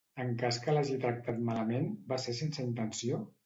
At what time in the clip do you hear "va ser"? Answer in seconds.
2.15-2.39